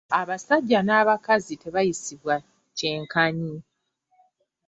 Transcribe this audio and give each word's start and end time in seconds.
Abasajja 0.19 0.79
n'abakazi 0.83 1.53
tebayisibwa 1.61 2.35
kyenkanyi. 2.77 3.55